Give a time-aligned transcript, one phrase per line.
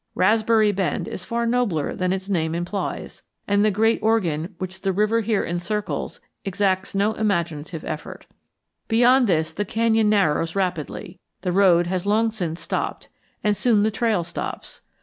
[0.15, 4.91] Raspberry Bend is far nobler than its name implies, and the Great Organ which the
[4.91, 8.25] river here encircles exacts no imaginative effort.
[8.87, 11.19] Beyond this the canyon narrows rapidly.
[11.41, 13.09] The road has long since stopped,
[13.43, 14.81] and soon the trail stops.